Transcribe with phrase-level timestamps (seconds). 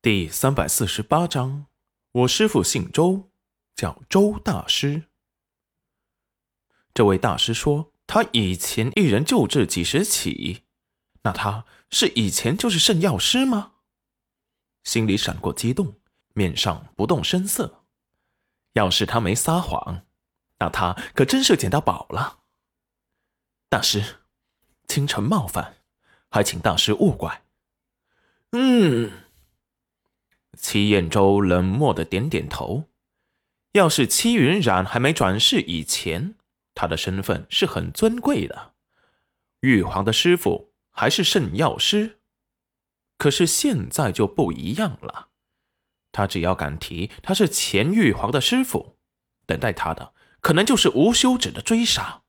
[0.00, 1.66] 第三百四十八章，
[2.12, 3.32] 我师傅姓周，
[3.74, 5.08] 叫周大师。
[6.94, 10.62] 这位大师说，他以前一人救治几十起，
[11.22, 13.72] 那他是以前就是圣药师吗？
[14.84, 15.96] 心里闪过激动，
[16.32, 17.84] 面上不动声色。
[18.74, 20.06] 要是他没撒谎，
[20.60, 22.44] 那他可真是捡到宝了。
[23.68, 24.20] 大师，
[24.86, 25.78] 清晨冒犯，
[26.30, 27.42] 还请大师勿怪。
[28.52, 29.24] 嗯。
[30.58, 32.84] 戚彦周冷漠的点点头。
[33.72, 36.34] 要是戚云染还没转世以前，
[36.74, 38.74] 他的身份是很尊贵的，
[39.60, 42.18] 玉皇的师傅还是圣药师。
[43.16, 45.28] 可是现在就不一样了，
[46.12, 48.96] 他只要敢提他是前玉皇的师傅，
[49.46, 52.22] 等待他的可能就是无休止的追杀。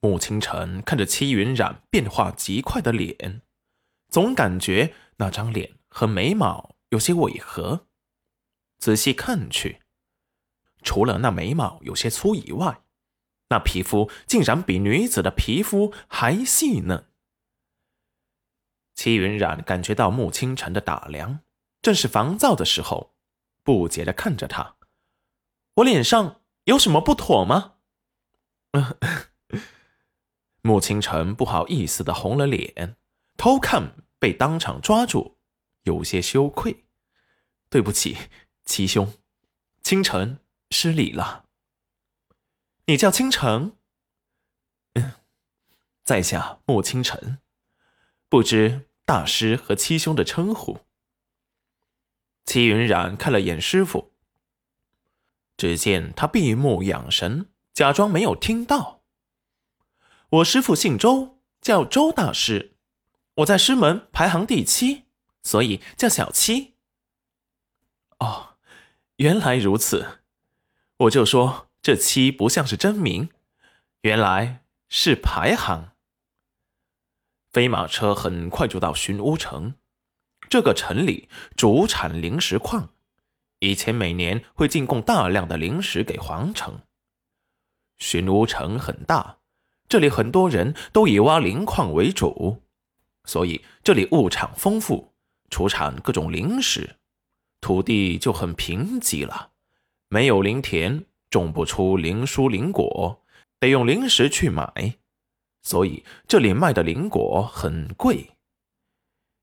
[0.00, 3.42] 穆清晨看着戚云染变化极快的脸，
[4.08, 5.79] 总感觉那张脸。
[5.90, 7.86] 和眉毛有些违和，
[8.78, 9.82] 仔细看去，
[10.82, 12.82] 除了那眉毛有些粗以外，
[13.48, 17.06] 那皮肤竟然比女子的皮肤还细嫩。
[18.94, 21.40] 齐云染感觉到穆清晨的打量，
[21.82, 23.14] 正是烦躁的时候，
[23.62, 24.76] 不解的看着他
[25.76, 27.74] ：“我脸上有什么不妥吗？”
[30.62, 32.96] 穆清晨不好意思的红了脸，
[33.36, 35.39] 偷看被当场抓住。
[35.82, 36.84] 有些羞愧，
[37.68, 38.16] 对不起，
[38.64, 39.12] 七兄，
[39.82, 40.38] 清晨
[40.70, 41.46] 失礼了。
[42.86, 43.76] 你叫清晨？
[44.94, 45.12] 嗯，
[46.04, 47.38] 在下莫清晨，
[48.28, 50.80] 不知大师和七兄的称呼。
[52.44, 54.12] 齐云染看了眼师傅，
[55.56, 59.04] 只见他闭目养神，假装没有听到。
[60.30, 62.76] 我师傅姓周，叫周大师，
[63.36, 65.04] 我在师门排行第七。
[65.42, 66.74] 所以叫小七。
[68.18, 68.56] 哦，
[69.16, 70.20] 原来如此，
[70.98, 73.30] 我就说这七不像是真名，
[74.02, 75.92] 原来是排行。
[77.50, 79.74] 飞马车很快就到寻乌城，
[80.48, 82.90] 这个城里主产灵石矿，
[83.58, 86.80] 以前每年会进贡大量的灵石给皇城。
[87.98, 89.38] 寻乌城很大，
[89.88, 92.62] 这里很多人都以挖灵矿为主，
[93.24, 95.09] 所以这里物产丰富。
[95.50, 96.96] 出产各种灵石，
[97.60, 99.50] 土地就很贫瘠了，
[100.08, 103.22] 没有灵田，种不出灵蔬灵果，
[103.58, 104.94] 得用灵石去买，
[105.62, 108.30] 所以这里卖的灵果很贵。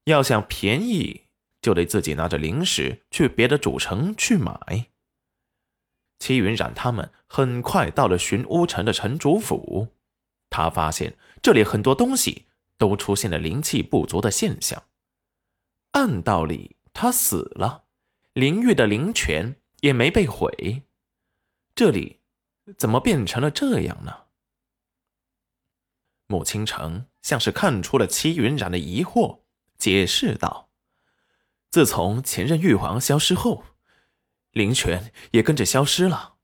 [0.05, 1.23] 要想便宜，
[1.61, 4.87] 就得自己拿着灵石去别的主城去买。
[6.19, 9.89] 齐云染他们很快到了寻乌城的城主府，
[10.49, 12.45] 他发现这里很多东西
[12.77, 14.81] 都出现了灵气不足的现象。
[15.97, 17.85] 按道理，他死了，
[18.33, 20.83] 灵玉的灵泉也没被毁，
[21.73, 22.19] 这里
[22.77, 24.25] 怎么变成了这样呢？
[26.27, 29.39] 穆清城像是看出了戚云染的疑惑，
[29.79, 30.69] 解释道
[31.71, 33.63] ：“自从前任玉皇消失后，
[34.51, 36.35] 灵泉也跟着消失了。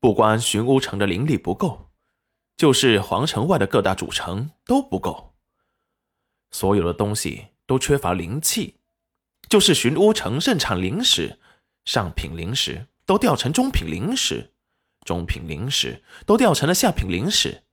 [0.00, 1.90] 不光寻乌城的灵力不够，
[2.56, 5.34] 就是皇城外的各大主城都不够，
[6.50, 8.76] 所有的东西都缺乏灵气。”
[9.48, 11.38] 就是寻乌城盛产灵石，
[11.84, 14.52] 上品灵石都掉成中品灵石，
[15.04, 17.64] 中品灵石都掉成了下品灵石，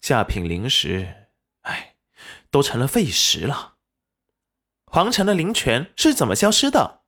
[0.00, 1.28] 下品灵石，
[1.62, 1.96] 哎，
[2.50, 3.76] 都成了废石了。
[4.86, 7.00] 皇城的灵泉是怎么消失的？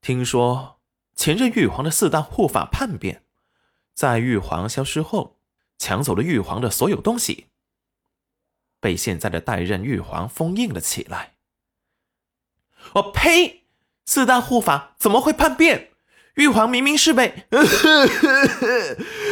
[0.00, 0.80] 听说
[1.16, 3.24] 前任玉皇的四大护法叛变，
[3.94, 5.40] 在玉皇消失后，
[5.76, 7.48] 抢走了玉皇的所有东西，
[8.78, 11.34] 被现在的代任玉皇封印了起来。
[12.94, 13.64] 我呸！
[14.04, 15.90] 四大护法怎么会叛变？
[16.34, 17.46] 玉皇明明是被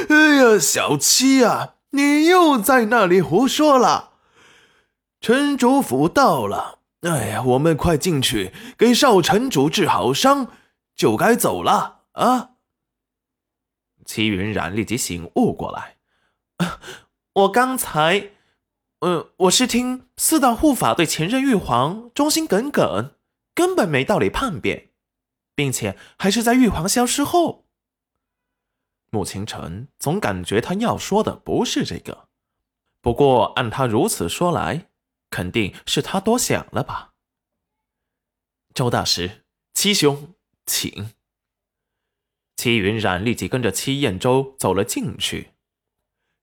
[0.08, 4.10] 哎呀，小七啊，你又在那里胡说了。
[5.20, 10.48] 城主府到了，哎呀，我们快进去给少城主治好伤，
[10.94, 12.50] 就该走了啊！
[14.04, 15.96] 齐云染立即醒悟过来，
[17.32, 18.30] 我刚才……
[19.00, 23.12] 呃，我是听四大护法对前任玉皇忠心耿耿。
[23.58, 24.90] 根本没道理叛变，
[25.56, 27.66] 并且还是在玉皇消失后。
[29.10, 32.28] 穆清晨总感觉他要说的不是这个，
[33.00, 34.86] 不过按他如此说来，
[35.28, 37.14] 肯定是他多想了吧。
[38.72, 39.44] 周大师，
[39.74, 40.34] 七兄，
[40.64, 41.10] 请。
[42.54, 45.54] 戚云染立即跟着戚彦周走了进去。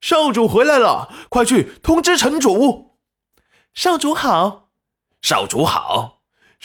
[0.02, 2.98] 少主回来了，快去通知城主。
[3.72, 4.68] 少主好，
[5.22, 6.15] 少主好。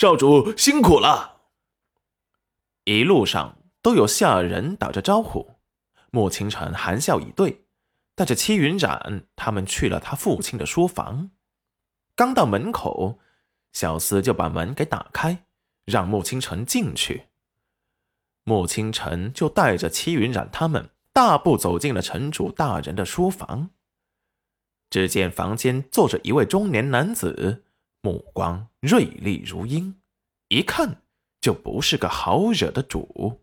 [0.01, 1.42] 少主辛苦了。
[2.86, 5.57] 一路上都有下人打着招呼，
[6.09, 7.65] 莫清晨含笑以对，
[8.15, 11.30] 带着戚云染他们去了他父亲的书房。
[12.15, 13.19] 刚到门口，
[13.74, 15.45] 小厮就把门给打开，
[15.86, 17.27] 让莫清晨进去。
[18.44, 23.69] 莫清晨就带着戚云染他们大步走进了城主大人的书房。
[24.89, 27.65] 只见房间坐着一位中年男子，
[28.01, 30.01] 目光锐利如鹰，
[30.48, 31.03] 一看
[31.39, 33.42] 就不是个好惹的主。